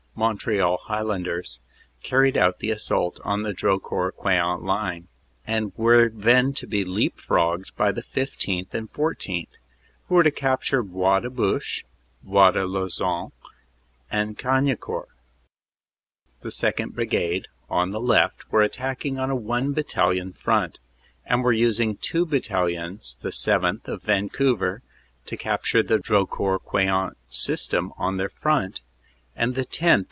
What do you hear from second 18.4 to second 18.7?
were